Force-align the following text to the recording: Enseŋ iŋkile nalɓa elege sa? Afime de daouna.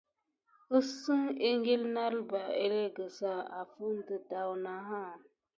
Enseŋ 0.75 1.21
iŋkile 1.49 1.87
nalɓa 1.95 2.41
elege 2.63 3.05
sa? 3.17 3.31
Afime 3.59 4.01
de 4.07 4.15
daouna. 4.29 4.73